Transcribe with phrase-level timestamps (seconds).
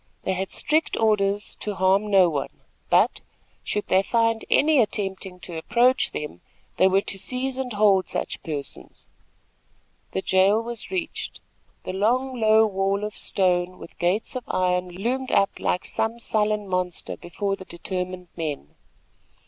[0.23, 3.21] They had strict orders to harm no one; but,
[3.63, 6.41] should they find any attempting to approach them,
[6.77, 9.09] they were to seize and hold such persons.
[10.13, 11.39] The jail was reached.
[11.83, 16.67] The long, low wall of stone, with gates of iron, loomed up like some sullen
[16.67, 18.69] monster before the determined men.
[18.71, 18.75] Mr.